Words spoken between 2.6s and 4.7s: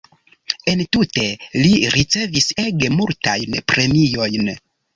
ege multajn premiojn.